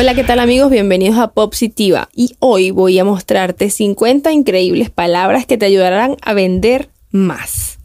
Hola, 0.00 0.14
¿qué 0.14 0.22
tal 0.22 0.38
amigos? 0.38 0.70
Bienvenidos 0.70 1.18
a 1.18 1.32
Popsitiva 1.32 2.08
y 2.14 2.36
hoy 2.38 2.70
voy 2.70 3.00
a 3.00 3.04
mostrarte 3.04 3.68
50 3.68 4.30
increíbles 4.30 4.90
palabras 4.90 5.44
que 5.44 5.58
te 5.58 5.66
ayudarán 5.66 6.16
a 6.22 6.34
vender 6.34 6.88
más. 7.10 7.80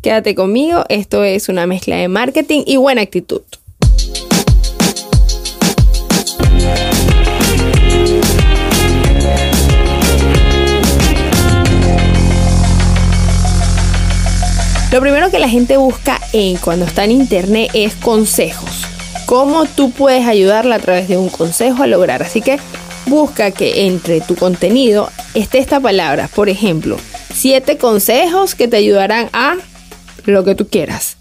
Quédate 0.00 0.34
conmigo, 0.34 0.86
esto 0.88 1.22
es 1.22 1.50
una 1.50 1.66
mezcla 1.66 1.96
de 1.96 2.08
marketing 2.08 2.62
y 2.64 2.78
buena 2.78 3.02
actitud. 3.02 3.42
Lo 14.90 15.00
primero 15.02 15.30
que 15.30 15.38
la 15.38 15.50
gente 15.50 15.76
busca 15.76 16.18
en 16.32 16.56
cuando 16.56 16.86
está 16.86 17.04
en 17.04 17.10
internet 17.10 17.70
es 17.74 17.94
consejos. 17.94 18.89
Cómo 19.30 19.64
tú 19.64 19.92
puedes 19.92 20.26
ayudarla 20.26 20.74
a 20.74 20.78
través 20.80 21.06
de 21.06 21.16
un 21.16 21.28
consejo 21.28 21.84
a 21.84 21.86
lograr. 21.86 22.20
Así 22.20 22.42
que 22.42 22.58
busca 23.06 23.52
que 23.52 23.86
entre 23.86 24.20
tu 24.20 24.34
contenido 24.34 25.08
esté 25.34 25.58
esta 25.58 25.78
palabra. 25.78 26.28
Por 26.34 26.48
ejemplo, 26.48 26.96
siete 27.32 27.78
consejos 27.78 28.56
que 28.56 28.66
te 28.66 28.78
ayudarán 28.78 29.30
a 29.32 29.56
lo 30.24 30.42
que 30.42 30.56
tú 30.56 30.66
quieras. 30.66 31.16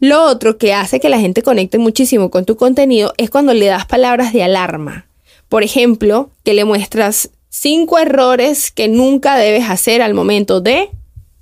Lo 0.00 0.24
otro 0.24 0.58
que 0.58 0.74
hace 0.74 0.98
que 0.98 1.08
la 1.08 1.20
gente 1.20 1.44
conecte 1.44 1.78
muchísimo 1.78 2.32
con 2.32 2.44
tu 2.44 2.56
contenido 2.56 3.14
es 3.16 3.30
cuando 3.30 3.54
le 3.54 3.66
das 3.66 3.86
palabras 3.86 4.32
de 4.32 4.42
alarma. 4.42 5.06
Por 5.48 5.62
ejemplo, 5.62 6.30
que 6.42 6.52
le 6.52 6.64
muestras 6.64 7.30
cinco 7.48 8.00
errores 8.00 8.72
que 8.72 8.88
nunca 8.88 9.36
debes 9.36 9.70
hacer 9.70 10.02
al 10.02 10.14
momento 10.14 10.60
de 10.60 10.90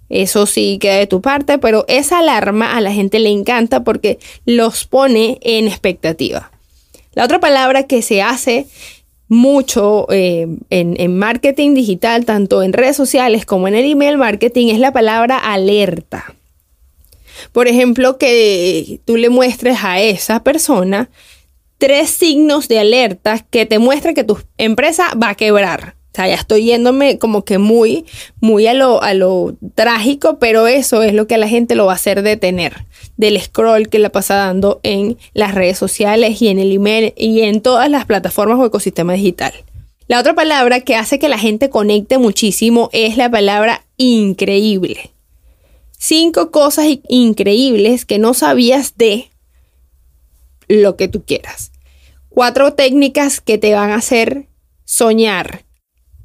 eso 0.09 0.47
sí 0.47 0.79
queda 0.81 0.97
de 0.97 1.07
tu 1.07 1.21
parte, 1.21 1.59
pero 1.59 1.85
esa 1.89 2.19
alarma 2.19 2.77
a 2.77 2.81
la 2.81 2.93
gente 2.93 3.19
le 3.19 3.31
encanta 3.31 3.85
porque 3.85 4.19
los 4.47 4.87
pone 4.87 5.39
en 5.43 5.69
expectativa. 5.69 6.51
La 7.13 7.25
otra 7.25 7.41
palabra 7.41 7.85
que 7.85 8.03
se 8.03 8.23
hace 8.23 8.67
mucho 9.29 10.07
eh, 10.11 10.47
en, 10.71 10.99
en, 10.99 11.19
marketing 11.19 11.75
digital, 11.75 12.25
tanto 12.25 12.63
en 12.63 12.73
redes 12.73 12.97
sociales 12.97 13.45
como 13.45 13.69
en 13.69 13.75
el 13.75 13.91
email 13.91 14.17
marketing, 14.17 14.69
es 14.69 14.79
la 14.79 14.93
palabra 14.93 15.37
alerta. 15.37 16.35
Por 17.53 17.69
ejemplo, 17.69 18.17
que 18.17 19.01
tú 19.05 19.17
le 19.17 19.29
muestres 19.29 19.79
a 19.83 20.01
esa 20.01 20.43
persona 20.43 21.11
tres 21.77 22.11
signos 22.11 22.69
de 22.69 22.79
alerta 22.81 23.45
que 23.51 23.67
te 23.67 23.79
muestran 23.79 24.15
que 24.15 24.25
tu 24.25 24.39
empresa 24.57 25.13
va 25.15 25.31
a 25.31 25.35
quebrar 25.35 25.98
sea, 26.19 26.29
ya 26.29 26.35
estoy 26.35 26.65
yéndome 26.65 27.19
como 27.19 27.45
que 27.45 27.59
muy, 27.59 28.05
muy 28.41 28.67
a 28.67 28.75
lo, 28.75 29.03
a 29.03 29.15
lo 29.15 29.57
trágico, 29.75 30.39
pero 30.39 30.67
eso 30.67 31.03
es 31.03 31.15
lo 31.15 31.27
que 31.27 31.37
a 31.37 31.39
la 31.39 31.49
gente 31.49 31.75
lo 31.75 31.87
va 31.87 31.93
a 31.93 31.97
hacer 31.97 32.23
detener 32.23 32.85
del 33.17 33.41
scroll 33.41 33.89
que 33.89 33.99
la 33.99 34.11
pasa 34.11 34.35
dando 34.35 34.81
en 34.83 35.19
las 35.35 35.55
redes 35.55 35.79
sociales 35.79 36.41
y 36.41 36.49
en 36.49 36.59
el 36.59 36.73
email 36.73 37.13
y 37.17 37.43
en 37.43 37.61
todas 37.61 37.91
las 37.91 38.07
plataformas 38.07 38.59
o 38.59 38.67
ecosistema 38.67 39.13
digital. 39.13 39.53
La 40.07 40.21
otra 40.21 40.35
palabra 40.35 40.81
que 40.81 40.97
hace 40.97 41.19
que 41.19 41.29
la 41.29 41.39
gente 41.39 41.69
conecte 41.69 42.17
muchísimo 42.17 42.89
es 42.93 43.17
la 43.17 43.31
palabra 43.31 43.85
increíble. 43.97 45.11
Cinco 45.99 46.51
cosas 46.51 46.87
increíbles 47.09 48.07
que 48.07 48.19
no 48.19 48.33
sabías 48.35 48.97
de 48.97 49.31
lo 50.69 50.97
que 50.97 51.09
tú 51.09 51.25
quieras. 51.25 51.73
Cuatro 52.29 52.73
técnicas 52.73 53.41
que 53.41 53.59
te 53.59 53.75
van 53.75 53.91
a 53.91 53.97
hacer 53.97 54.47
soñar, 54.85 55.65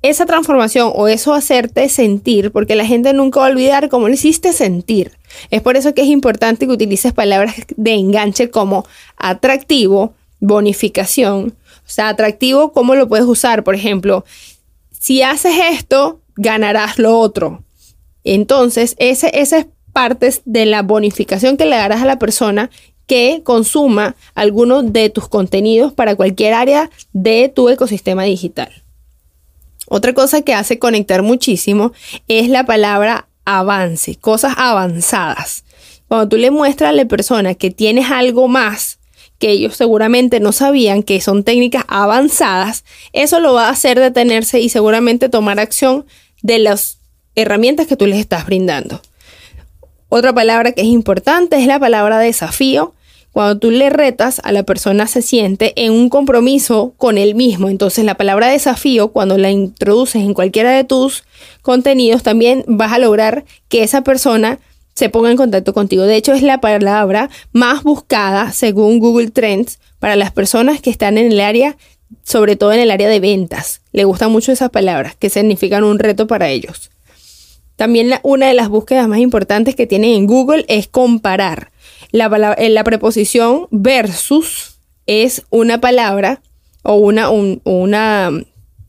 esa 0.04 0.26
transformación 0.26 0.92
o 0.94 1.08
eso 1.08 1.34
hacerte 1.34 1.88
sentir, 1.88 2.52
porque 2.52 2.76
la 2.76 2.86
gente 2.86 3.14
nunca 3.14 3.40
va 3.40 3.48
a 3.48 3.50
olvidar 3.50 3.90
cómo 3.90 4.10
lo 4.10 4.14
hiciste 4.14 4.52
sentir. 4.52 5.14
Es 5.50 5.62
por 5.62 5.78
eso 5.78 5.94
que 5.94 6.02
es 6.02 6.10
importante 6.10 6.68
que 6.68 6.73
utilices 6.73 7.14
palabras 7.14 7.56
de 7.76 7.94
enganche 7.94 8.52
como 8.52 8.86
atractivo, 9.16 10.14
bonificación. 10.42 11.56
O 11.78 11.90
sea, 11.90 12.10
atractivo, 12.10 12.73
¿cómo 12.73 12.95
lo 12.95 13.08
puedes 13.08 13.26
usar? 13.26 13.64
Por 13.64 13.76
ejemplo, 13.76 14.26
si 14.92 15.22
haces 15.22 15.56
esto, 15.72 16.20
ganarás 16.36 17.00
lo 17.00 17.17
otro. 17.17 17.64
Entonces, 18.26 18.95
ese, 19.00 19.32
esa 19.33 19.60
es 19.60 19.67
parte 19.94 20.33
de 20.44 20.66
la 20.66 20.82
bonificación 20.82 21.56
que 21.56 21.66
le 21.66 21.77
darás 21.77 22.02
a 22.02 22.06
la 22.06 22.20
persona 22.20 22.70
que 23.08 23.42
consuma 23.44 24.17
alguno 24.36 24.83
de 24.83 25.10
tus 25.10 25.30
contenidos 25.30 25.94
para 25.94 26.16
cualquier 26.16 26.54
área 26.54 26.89
de 27.14 27.50
tu 27.54 27.70
ecosistema 27.70 28.23
digital. 28.23 28.83
Otra 29.88 30.14
cosa 30.14 30.42
que 30.42 30.54
hace 30.54 30.80
conectar 30.80 31.21
muchísimo 31.23 31.94
es 32.27 32.49
la 32.49 32.66
palabra 32.66 33.27
avance, 33.45 34.16
cosas 34.16 34.54
avanzadas. 34.58 35.64
Cuando 36.08 36.30
tú 36.30 36.38
le 36.38 36.52
muestras 36.52 36.92
a 36.92 36.94
la 36.94 37.05
persona 37.05 37.55
que 37.55 37.71
tienes 37.71 38.11
algo 38.11 38.48
más 38.48 38.99
que 39.39 39.49
ellos 39.49 39.76
seguramente 39.76 40.39
no 40.39 40.54
sabían 40.54 41.04
que 41.04 41.20
son 41.20 41.44
técnicas 41.44 41.83
avanzadas, 41.89 42.86
eso 43.11 43.42
lo 43.42 43.54
va 43.54 43.67
a 43.67 43.71
hacer 43.71 43.99
detenerse 43.99 44.61
y 44.61 44.70
seguramente 44.70 45.27
tomar 45.27 45.60
acción 45.60 46.05
de 46.42 46.60
las 46.60 47.00
herramientas 47.36 47.88
que 47.88 47.98
tú 47.98 48.05
les 48.05 48.20
estás 48.20 48.45
brindando. 48.45 49.02
Otra 50.08 50.32
palabra 50.32 50.71
que 50.71 50.82
es 50.82 50.88
importante 50.88 51.58
es 51.58 51.67
la 51.67 51.80
palabra 51.80 52.20
desafío 52.20 52.94
cuando 53.33 53.58
tú 53.58 53.71
le 53.71 53.89
retas 53.89 54.39
a 54.44 54.52
la 54.52 54.64
persona 54.64 55.08
se 55.08 55.23
siente 55.23 55.73
en 55.76 55.92
un 55.92 56.10
compromiso 56.10 56.94
con 56.98 57.17
él 57.17 57.33
mismo. 57.33 57.67
Entonces 57.67 58.05
la 58.05 58.16
palabra 58.16 58.48
desafío, 58.48 59.11
cuando 59.11 59.38
la 59.39 59.49
introduces 59.49 60.21
en 60.21 60.36
cualquiera 60.36 60.71
de 60.71 60.83
tus 60.83 61.23
contenidos, 61.64 62.21
también 62.21 62.64
vas 62.67 62.94
a 62.94 62.99
lograr 62.99 63.44
que 63.70 63.83
esa 63.83 64.04
persona 64.04 64.60
se 64.94 65.10
ponga 65.10 65.32
en 65.32 65.38
contacto 65.38 65.73
contigo. 65.73 66.04
De 66.04 66.16
hecho, 66.16 66.33
es 66.33 66.44
la 66.44 66.61
palabra 66.61 67.32
más 67.52 67.82
buscada 67.82 68.52
según 68.52 68.99
Google 68.99 69.32
Trends 69.32 69.80
para 69.98 70.15
las 70.15 70.32
personas 70.32 70.80
que 70.80 70.92
están 70.92 71.17
en 71.17 71.32
el 71.32 71.39
área, 71.39 71.76
sobre 72.23 72.55
todo 72.55 72.71
en 72.73 72.82
el 72.82 72.92
área 72.92 73.10
de 73.10 73.20
ventas. 73.20 73.82
Le 73.92 74.04
gustan 74.04 74.32
mucho 74.32 74.52
esas 74.52 74.70
palabras 74.70 75.15
que 75.15 75.32
significan 75.32 75.83
un 75.83 75.98
reto 75.98 76.27
para 76.27 76.50
ellos. 76.50 76.92
También 77.76 78.14
una 78.21 78.48
de 78.48 78.54
las 78.54 78.70
búsquedas 78.70 79.08
más 79.08 79.17
importantes 79.17 79.76
que 79.76 79.88
tienen 79.88 80.11
en 80.11 80.27
Google 80.27 80.65
es 80.67 80.88
comparar. 80.88 81.73
La, 82.14 82.54
eh, 82.58 82.70
la 82.70 82.84
preposición 82.86 83.68
versus 83.72 84.78
es 85.06 85.44
una 85.50 85.82
palabra 85.82 86.42
o 86.84 86.96
una, 86.96 87.30
una, 87.30 88.32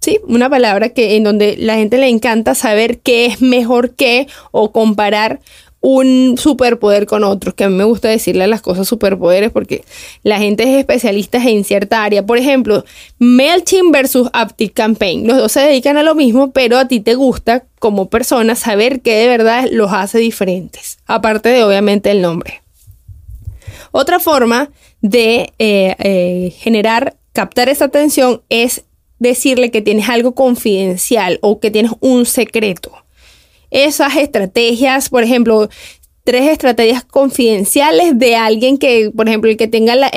sí, 0.01 0.21
una 0.29 0.51
palabra 0.51 0.91
que 0.91 1.17
en 1.17 1.25
donde 1.25 1.57
la 1.57 1.75
gente 1.75 1.99
le 1.99 2.09
encanta 2.09 2.55
saber 2.55 2.99
qué 2.99 3.27
es 3.27 3.41
mejor 3.41 3.95
que 3.95 4.29
o 4.53 4.71
comparar 4.71 5.41
un 5.81 6.37
superpoder 6.39 7.05
con 7.05 7.25
otro, 7.25 7.55
que 7.55 7.65
a 7.65 7.69
mí 7.69 7.75
me 7.75 7.85
gusta 7.85 8.09
decirle 8.09 8.47
las 8.47 8.63
cosas 8.63 8.89
superpoderes 8.89 9.51
porque 9.51 9.85
la 10.23 10.39
gente 10.39 10.63
es 10.63 10.79
especialista 10.79 11.37
en 11.37 11.63
cierta 11.63 12.03
área. 12.03 12.25
Por 12.25 12.39
ejemplo, 12.39 12.87
MailChimp 13.19 13.93
versus 13.93 14.31
Aptic 14.33 14.73
Campaign. 14.73 15.27
Los 15.27 15.37
dos 15.37 15.53
se 15.53 15.61
dedican 15.61 15.99
a 15.99 16.03
lo 16.03 16.15
mismo, 16.15 16.53
pero 16.53 16.79
a 16.79 16.89
ti 16.89 17.01
te 17.01 17.17
gusta 17.17 17.65
como 17.79 18.09
persona 18.09 18.55
saber 18.55 19.03
qué 19.03 19.15
de 19.17 19.29
verdad 19.29 19.69
los 19.71 19.93
hace 19.93 20.19
diferentes, 20.19 20.97
aparte 21.05 21.51
de 21.51 21.65
obviamente 21.65 22.11
el 22.11 22.23
nombre. 22.23 22.64
Otra 23.97 24.19
forma 24.19 24.73
de 25.03 25.53
eh, 25.61 25.95
eh, 26.01 26.53
generar, 26.59 27.17
captar 27.33 27.69
esa 27.69 27.85
atención 27.85 28.43
es 28.49 28.83
decirle 29.21 29.71
que 29.71 29.83
tienes 29.83 30.09
algo 30.09 30.35
confidencial 30.35 31.39
o 31.43 31.61
que 31.61 31.71
tienes 31.71 31.93
un 32.01 32.27
secreto. 32.27 32.91
Esas 33.71 34.17
estrategias, 34.17 35.11
por 35.11 35.23
ejemplo, 35.23 35.69
tres 36.25 36.51
estrategias 36.51 37.05
confidenciales 37.05 38.19
de 38.19 38.35
alguien 38.35 38.79
que, 38.79 39.13
por 39.15 39.29
ejemplo, 39.29 39.49
el 39.49 39.57
que 39.57 39.69
tenga 39.69 39.95
la, 39.95 40.11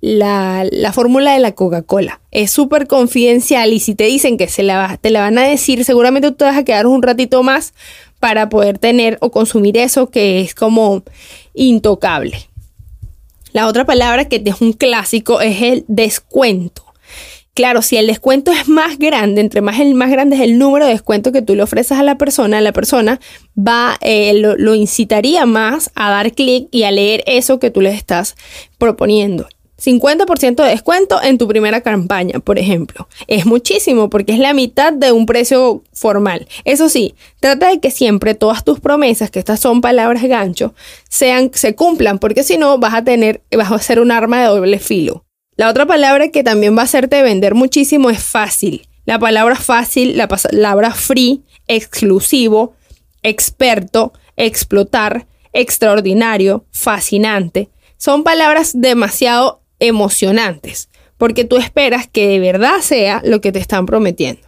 la, 0.00 0.92
fórmula 0.94 1.34
de 1.34 1.40
la 1.40 1.52
Coca-Cola. 1.52 2.22
Es 2.30 2.50
súper 2.50 2.86
confidencial 2.86 3.74
y 3.74 3.80
si 3.80 3.94
te 3.94 4.04
dicen 4.04 4.38
que 4.38 4.48
se 4.48 4.62
la, 4.62 4.96
te 4.98 5.10
la 5.10 5.20
van 5.20 5.36
a 5.36 5.42
decir, 5.42 5.84
seguramente 5.84 6.30
tú 6.30 6.36
te 6.38 6.44
vas 6.46 6.56
a 6.56 6.64
quedar 6.64 6.86
un 6.86 7.02
ratito 7.02 7.42
más 7.42 7.74
para 8.18 8.48
poder 8.48 8.78
tener 8.78 9.18
o 9.20 9.30
consumir 9.30 9.76
eso 9.76 10.08
que 10.08 10.40
es 10.40 10.54
como 10.54 11.02
intocable. 11.52 12.49
La 13.52 13.66
otra 13.66 13.84
palabra 13.84 14.26
que 14.26 14.42
es 14.44 14.60
un 14.60 14.72
clásico 14.72 15.40
es 15.40 15.62
el 15.62 15.84
descuento. 15.88 16.84
Claro, 17.52 17.82
si 17.82 17.96
el 17.96 18.06
descuento 18.06 18.52
es 18.52 18.68
más 18.68 18.98
grande, 18.98 19.40
entre 19.40 19.60
más 19.60 19.80
el 19.80 19.94
más 19.94 20.10
grande 20.10 20.36
es 20.36 20.42
el 20.42 20.56
número 20.56 20.86
de 20.86 20.92
descuento 20.92 21.32
que 21.32 21.42
tú 21.42 21.56
le 21.56 21.64
ofreces 21.64 21.98
a 21.98 22.02
la 22.04 22.16
persona, 22.16 22.60
la 22.60 22.72
persona 22.72 23.20
va, 23.58 23.98
eh, 24.00 24.34
lo, 24.34 24.56
lo 24.56 24.74
incitaría 24.74 25.46
más 25.46 25.90
a 25.94 26.10
dar 26.10 26.32
clic 26.32 26.68
y 26.70 26.84
a 26.84 26.92
leer 26.92 27.24
eso 27.26 27.58
que 27.58 27.70
tú 27.70 27.80
le 27.80 27.90
estás 27.90 28.36
proponiendo. 28.78 29.48
50% 29.80 30.62
de 30.62 30.70
descuento 30.70 31.22
en 31.22 31.38
tu 31.38 31.48
primera 31.48 31.80
campaña, 31.80 32.40
por 32.40 32.58
ejemplo. 32.58 33.08
Es 33.26 33.46
muchísimo 33.46 34.10
porque 34.10 34.32
es 34.32 34.38
la 34.38 34.54
mitad 34.54 34.92
de 34.92 35.12
un 35.12 35.26
precio 35.26 35.82
formal. 35.92 36.46
Eso 36.64 36.88
sí, 36.88 37.14
trata 37.40 37.70
de 37.70 37.80
que 37.80 37.90
siempre 37.90 38.34
todas 38.34 38.64
tus 38.64 38.80
promesas, 38.80 39.30
que 39.30 39.38
estas 39.38 39.60
son 39.60 39.80
palabras 39.80 40.22
gancho, 40.22 40.74
sean, 41.08 41.50
se 41.54 41.74
cumplan, 41.74 42.18
porque 42.18 42.42
si 42.42 42.58
no 42.58 42.78
vas 42.78 42.94
a 42.94 43.04
tener, 43.04 43.42
vas 43.56 43.72
a 43.72 43.78
ser 43.78 44.00
un 44.00 44.12
arma 44.12 44.40
de 44.40 44.48
doble 44.48 44.78
filo. 44.78 45.24
La 45.56 45.68
otra 45.68 45.86
palabra 45.86 46.28
que 46.28 46.42
también 46.42 46.76
va 46.76 46.82
a 46.82 46.84
hacerte 46.84 47.22
vender 47.22 47.54
muchísimo 47.54 48.10
es 48.10 48.22
fácil. 48.22 48.88
La 49.04 49.18
palabra 49.18 49.56
fácil, 49.56 50.16
la 50.16 50.28
palabra 50.28 50.92
free, 50.92 51.42
exclusivo, 51.66 52.74
experto, 53.22 54.12
explotar, 54.36 55.26
extraordinario, 55.52 56.64
fascinante. 56.70 57.70
Son 57.96 58.24
palabras 58.24 58.72
demasiado 58.74 59.59
emocionantes. 59.80 60.88
porque 61.16 61.44
tú 61.44 61.58
esperas 61.58 62.08
que 62.08 62.28
de 62.28 62.38
verdad 62.38 62.80
sea 62.80 63.20
lo 63.22 63.42
que 63.42 63.52
te 63.52 63.58
están 63.58 63.84
prometiendo. 63.84 64.40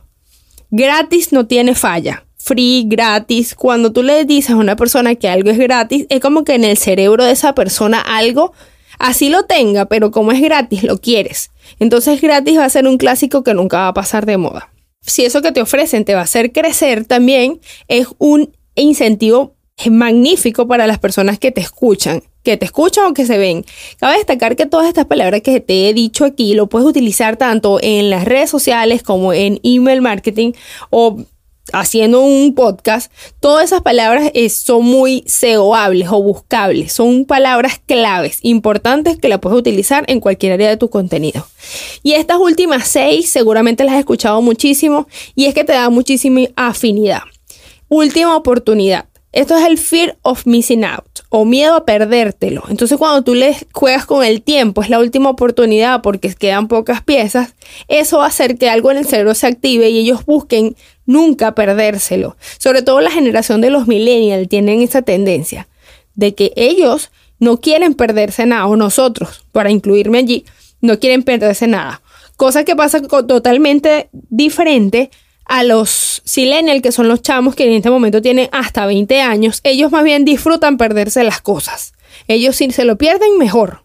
Gratis 0.71 1.31
no 1.31 1.47
tiene 1.47 1.75
falla. 1.75 2.25
Free, 2.39 2.85
gratis. 2.89 3.55
Cuando 3.55 3.93
tú 3.93 4.03
le 4.03 4.25
dices 4.25 4.53
a 4.53 4.57
una 4.57 4.75
persona 4.75 5.15
que 5.15 5.29
algo 5.29 5.51
es 5.51 5.59
gratis, 5.59 6.07
es 6.09 6.21
como 6.21 6.45
que 6.45 6.55
en 6.55 6.65
el 6.65 6.79
cerebro 6.79 7.25
de 7.27 7.33
esa 7.33 7.55
persona 7.55 8.01
algo 8.01 8.55
así 8.99 9.29
lo 9.29 9.45
tenga, 9.45 9.85
pero 9.85 10.11
como 10.11 10.33
es 10.33 10.41
gratis, 10.41 10.83
lo 10.83 10.97
quieres. 10.99 11.51
Entonces 11.79 12.23
gratis 12.23 12.59
va 12.59 12.65
a 12.65 12.71
ser 12.71 12.87
un 12.87 12.97
clásico 12.97 13.45
que 13.45 13.53
nunca 13.53 13.81
va 13.81 13.89
a 13.89 13.95
pasar 13.95 14.25
de 14.25 14.39
moda. 14.39 14.73
Si 15.03 15.27
eso 15.27 15.43
que 15.43 15.53
te 15.53 15.61
ofrecen 15.61 16.07
te 16.07 16.15
va 16.15 16.21
a 16.21 16.25
hacer 16.25 16.53
crecer, 16.53 17.05
también 17.05 17.61
es 17.87 18.07
un 18.17 18.57
incentivo 18.77 19.57
magnífico 19.91 20.67
para 20.67 20.87
las 20.87 20.99
personas 20.99 21.39
que 21.39 21.53
te 21.53 21.61
escuchan, 21.61 22.23
que 22.43 22.57
te 22.57 22.65
escuchan 22.65 23.07
o 23.07 23.15
que 23.15 23.27
se 23.27 23.39
ven. 23.39 23.65
Cabe 23.99 24.19
destacar 24.19 24.57
que 24.57 24.67
todas 24.67 24.89
estas 24.89 25.07
palabras 25.07 25.43
que 25.43 25.61
te 25.61 25.89
he 25.89 25.95
dicho 25.95 26.25
aquí 26.25 26.55
lo 26.55 26.69
puedes 26.69 26.89
utilizar 26.89 27.37
tanto 27.37 27.79
en 27.83 28.11
las 28.11 28.25
redes 28.25 28.51
sociales 28.51 29.03
como 29.03 29.33
en 29.33 29.61
email 29.63 30.03
marketing 30.03 30.53
o 30.91 31.19
haciendo 31.73 32.21
un 32.21 32.55
podcast, 32.55 33.13
todas 33.41 33.65
esas 33.65 33.83
palabras 33.83 34.31
eh, 34.35 34.49
son 34.49 34.85
muy 34.85 35.25
SEOables 35.27 36.09
o 36.11 36.23
buscables, 36.23 36.93
son 36.93 37.25
palabras 37.25 37.81
claves, 37.87 38.39
importantes 38.43 39.17
que 39.17 39.29
la 39.29 39.41
puedes 39.41 39.59
utilizar 39.59 40.05
en 40.09 40.21
cualquier 40.21 40.53
área 40.53 40.69
de 40.69 40.77
tu 40.77 40.91
contenido. 40.91 41.47
Y 42.03 42.13
estas 42.13 42.39
últimas 42.39 42.89
seis 42.89 43.31
seguramente 43.31 43.85
las 43.85 43.95
has 43.95 44.01
escuchado 44.01 44.43
muchísimo 44.43 45.07
y 45.35 45.47
es 45.47 45.55
que 45.55 45.65
te 45.65 45.73
da 45.73 45.89
muchísima 45.89 46.43
afinidad. 46.57 47.23
Última 47.89 48.37
oportunidad. 48.37 49.07
Esto 49.33 49.57
es 49.57 49.65
el 49.65 49.79
fear 49.79 50.19
of 50.23 50.47
missing 50.47 50.85
out 50.85 51.12
o 51.35 51.47
miedo 51.47 51.75
a 51.77 51.87
perdértelo. 51.87 52.63
Entonces 52.69 52.99
cuando 52.99 53.23
tú 53.23 53.35
le 53.35 53.57
juegas 53.73 54.05
con 54.05 54.23
el 54.23 54.43
tiempo, 54.43 54.83
es 54.83 54.91
la 54.91 54.99
última 54.99 55.31
oportunidad 55.31 56.03
porque 56.03 56.35
quedan 56.35 56.69
pocas 56.69 57.03
piezas, 57.03 57.55
eso 57.89 58.19
va 58.19 58.25
a 58.25 58.29
hacer 58.29 58.59
que 58.59 58.69
algo 58.69 58.91
en 58.91 58.99
el 58.99 59.07
cerebro 59.07 59.35
se 59.35 59.47
active 59.47 59.89
y 59.89 59.99
ellos 59.99 60.27
busquen 60.27 60.77
nunca 61.07 61.55
perdérselo. 61.55 62.37
Sobre 62.59 62.83
todo 62.83 63.01
la 63.01 63.11
generación 63.11 63.63
de 63.63 63.71
los 63.71 63.89
millennials 63.89 64.47
tienen 64.47 64.83
esa 64.83 65.01
tendencia 65.01 65.69
de 66.15 66.35
que 66.35 66.53
ellos 66.55 67.11
no 67.39 67.57
quieren 67.57 67.95
perderse 67.95 68.45
nada, 68.45 68.67
o 68.67 68.77
nosotros, 68.77 69.47
para 69.53 69.71
incluirme 69.71 70.19
allí, 70.19 70.45
no 70.83 70.99
quieren 70.99 71.23
perderse 71.23 71.67
nada. 71.67 72.03
Cosa 72.37 72.65
que 72.65 72.77
pasa 72.77 73.01
totalmente 73.01 74.11
diferente 74.13 75.11
a 75.53 75.65
los 75.65 76.23
silenial, 76.25 76.81
que 76.81 76.93
son 76.93 77.09
los 77.09 77.21
chamos 77.21 77.55
que 77.55 77.67
en 77.67 77.75
este 77.75 77.91
momento 77.91 78.23
tienen 78.23 78.49
hasta 78.53 78.87
20 78.87 79.21
años, 79.21 79.61
ellos 79.65 79.93
más 79.93 80.03
bien 80.03 80.25
disfrutan 80.25 80.79
perderse 80.79 81.25
las 81.25 81.43
cosas. 81.43 81.93
Ellos 82.27 82.57
si 82.57 82.71
se 82.71 82.87
lo 82.87 82.97
pierden, 82.97 83.37
mejor. 83.37 83.83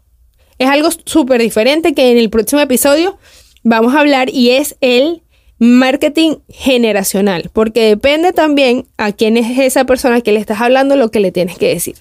Es 0.60 0.69
algo 0.69 0.88
súper 1.04 1.42
diferente 1.42 1.94
que 1.94 2.10
en 2.10 2.18
el 2.18 2.30
próximo 2.30 2.62
episodio 2.62 3.18
vamos 3.64 3.94
a 3.94 4.00
hablar 4.00 4.30
y 4.30 4.52
es 4.52 4.78
el 4.80 5.24
marketing 5.60 6.38
generacional, 6.48 7.50
porque 7.52 7.81
depende 7.81 8.31
también 8.31 8.88
a 8.98 9.12
quién 9.12 9.36
es 9.36 9.60
esa 9.60 9.84
persona 9.84 10.22
que 10.22 10.31
le 10.31 10.40
estás 10.40 10.62
hablando 10.62 10.96
lo 10.96 11.12
que 11.12 11.20
le 11.20 11.34
tienes 11.34 11.58
que 11.58 11.68
decir. 11.68 11.96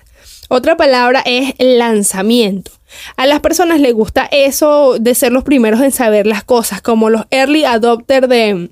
Otra 0.49 0.77
palabra 0.77 1.25
es 1.27 1.55
lanzamiento. 1.59 2.71
A 3.17 3.27
las 3.27 3.41
personas 3.41 3.81
les 3.81 3.95
gusta 3.95 4.29
eso 4.31 4.99
de 5.01 5.17
ser 5.17 5.33
los 5.33 5.43
primeros 5.43 5.81
en 5.81 5.91
saber 5.91 6.29
las 6.29 6.45
cosas, 6.45 6.81
como 6.83 7.11
los 7.11 7.25
early 7.33 7.65
adopters 7.65 8.29
de, 8.29 8.71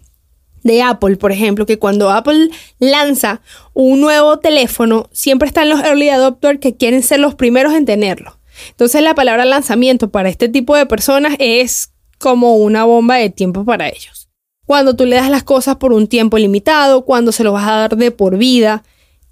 de 0.64 0.82
Apple, 0.82 1.16
por 1.16 1.30
ejemplo, 1.30 1.66
que 1.66 1.78
cuando 1.78 2.10
Apple 2.10 2.50
lanza 2.80 3.40
un 3.74 4.00
nuevo 4.00 4.38
teléfono, 4.40 5.08
siempre 5.12 5.46
están 5.46 5.68
los 5.68 5.80
early 5.80 6.08
adopters 6.08 6.58
que 6.58 6.74
quieren 6.74 7.02
ser 7.04 7.20
los 7.20 7.36
primeros 7.36 7.74
en 7.74 7.84
tenerlo. 7.84 8.38
Entonces 8.70 9.02
la 9.02 9.14
palabra 9.14 9.44
lanzamiento 9.44 10.10
para 10.10 10.28
este 10.28 10.48
tipo 10.48 10.74
de 10.74 10.86
personas 10.86 11.34
es 11.38 11.92
como 12.18 12.56
una 12.56 12.84
bomba 12.84 13.16
de 13.16 13.30
tiempo 13.30 13.64
para 13.64 13.88
ellos. 13.88 14.28
Cuando 14.66 14.96
tú 14.96 15.04
le 15.04 15.16
das 15.16 15.30
las 15.30 15.42
cosas 15.42 15.76
por 15.76 15.92
un 15.92 16.08
tiempo 16.08 16.38
limitado, 16.38 17.04
cuando 17.04 17.32
se 17.32 17.44
lo 17.44 17.52
vas 17.52 17.68
a 17.68 17.76
dar 17.76 17.96
de 17.96 18.10
por 18.10 18.38
vida 18.38 18.82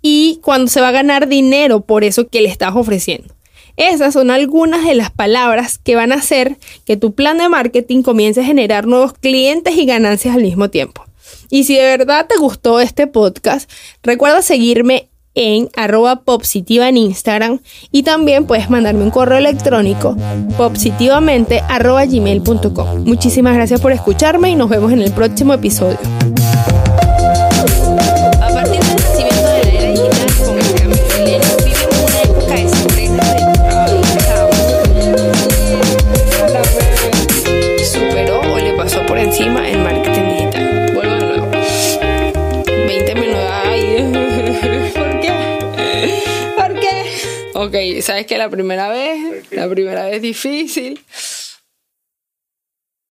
y 0.03 0.41
cuando 0.43 0.71
se 0.71 0.83
va 0.83 0.89
a 0.89 0.93
ganar 0.93 1.29
dinero 1.29 1.81
por 1.81 2.05
eso 2.05 2.29
que 2.29 2.43
le 2.43 2.49
estás 2.51 2.77
ofreciendo. 2.77 3.35
Esas 3.79 4.13
son 4.13 4.31
algunas 4.31 4.85
de 4.85 4.95
las 4.95 5.11
palabras 5.11 5.79
que 5.79 5.97
van 5.97 6.13
a 6.13 6.17
hacer 6.17 6.59
que 6.85 6.99
tu 6.99 7.15
plan 7.15 7.39
de 7.39 7.49
marketing 7.49 8.03
comience 8.03 8.43
a 8.43 8.45
generar 8.45 8.87
nuevos 8.87 9.15
clientes 9.15 9.75
y 9.79 9.87
ganancias 9.87 10.35
al 10.35 10.43
mismo 10.43 10.69
tiempo. 10.69 11.07
Y 11.51 11.65
si 11.65 11.77
de 11.77 11.97
verdad 11.97 12.27
te 12.29 12.37
gustó 12.39 12.81
este 12.81 13.07
podcast, 13.07 13.71
recuerda 14.03 14.43
seguirme 14.43 15.09
en 15.35 15.71
arroba 15.77 16.23
popsitiva 16.23 16.89
en 16.89 16.97
Instagram 16.97 17.61
y 17.91 18.03
también 18.03 18.47
puedes 18.47 18.69
mandarme 18.71 19.03
un 19.03 19.11
correo 19.11 19.39
electrónico 19.39 20.17
gmail.com. 22.09 23.05
Muchísimas 23.05 23.55
gracias 23.55 23.81
por 23.81 23.93
escucharme 23.93 24.51
y 24.51 24.55
nos 24.55 24.69
vemos 24.69 24.93
en 24.93 25.01
el 25.01 25.13
próximo 25.13 25.55
episodio. 25.55 25.99
Ok, 39.33 39.82
sabes 48.03 48.27
que 48.27 48.37
la 48.39 48.49
primera 48.51 48.89
vez, 48.89 49.51
la 49.51 49.69
primera 49.69 50.07
vez 50.07 50.21
difícil, 50.21 51.01